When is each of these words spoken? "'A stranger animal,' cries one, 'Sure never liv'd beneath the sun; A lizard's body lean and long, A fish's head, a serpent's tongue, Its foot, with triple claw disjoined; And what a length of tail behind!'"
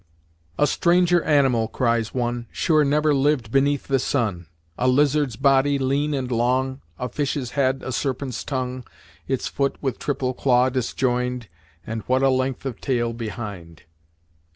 "'A 0.57 0.65
stranger 0.65 1.21
animal,' 1.25 1.67
cries 1.67 2.11
one, 2.11 2.47
'Sure 2.51 2.83
never 2.83 3.13
liv'd 3.13 3.51
beneath 3.51 3.85
the 3.87 3.99
sun; 3.99 4.47
A 4.75 4.87
lizard's 4.87 5.35
body 5.35 5.77
lean 5.77 6.15
and 6.15 6.31
long, 6.31 6.81
A 6.97 7.07
fish's 7.07 7.51
head, 7.51 7.83
a 7.85 7.91
serpent's 7.91 8.43
tongue, 8.43 8.83
Its 9.27 9.47
foot, 9.47 9.77
with 9.79 9.99
triple 9.99 10.33
claw 10.33 10.69
disjoined; 10.69 11.49
And 11.85 12.01
what 12.07 12.23
a 12.23 12.29
length 12.29 12.65
of 12.65 12.81
tail 12.81 13.13
behind!'" 13.13 13.83